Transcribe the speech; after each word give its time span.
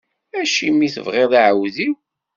Acimi 0.39 0.83
i 0.85 0.89
tebɣiḍ 0.95 1.31
aɛewdiw? 1.41 1.95